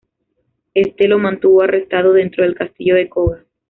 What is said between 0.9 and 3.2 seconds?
lo mantuvo arrestado dentro del Castillo de